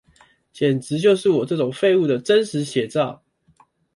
[0.51, 3.21] 簡直就是我這種廢物的真實寫照